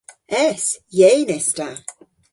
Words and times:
Es! 0.47 0.63
Yeyn 0.97 1.29
es 1.37 1.47
ta. 1.57 1.69